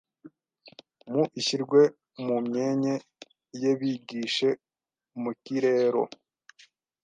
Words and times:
mu 1.13 1.23
ishyirwe 1.39 1.81
mu 2.25 2.37
myenye 2.47 2.93
y’ebigishe 3.61 4.49
mu 5.21 5.31
kirero 5.43 6.03